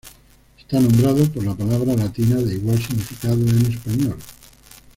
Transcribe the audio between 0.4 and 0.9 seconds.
Está